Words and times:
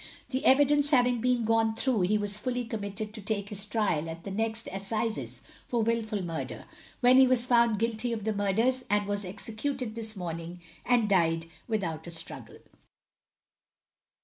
The 0.31 0.43
evidence 0.45 0.89
having 0.89 1.21
been 1.21 1.43
gone 1.45 1.75
through, 1.75 2.01
he 2.01 2.17
was 2.17 2.39
fully 2.39 2.65
committed 2.65 3.13
to 3.13 3.21
take 3.21 3.49
his 3.49 3.67
trial 3.67 4.09
at 4.09 4.23
the 4.23 4.31
next 4.31 4.67
Assizes 4.71 5.43
for 5.67 5.83
wilful 5.83 6.23
murder, 6.23 6.65
when 7.01 7.17
he 7.19 7.27
was 7.27 7.45
found 7.45 7.77
guilty 7.77 8.11
of 8.11 8.23
the 8.23 8.33
murders, 8.33 8.83
and 8.89 9.05
was 9.07 9.23
EXECUTED 9.23 9.93
THIS 9.93 10.15
MORNING 10.15 10.59
and 10.87 11.07
died 11.07 11.45
without 11.67 12.07
a 12.07 12.09
struggle. 12.09 12.57